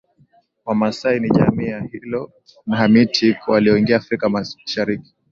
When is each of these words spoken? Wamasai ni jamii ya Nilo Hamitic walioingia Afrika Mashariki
Wamasai 0.65 1.19
ni 1.19 1.29
jamii 1.29 1.65
ya 1.67 1.79
Nilo 1.81 2.31
Hamitic 2.71 3.47
walioingia 3.47 3.95
Afrika 3.97 4.29
Mashariki 4.29 5.15